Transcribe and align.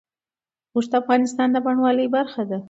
اوښ 0.73 0.85
د 0.91 0.93
افغانستان 1.01 1.47
د 1.51 1.57
بڼوالۍ 1.65 2.07
برخه 2.15 2.43
ده. 2.49 2.57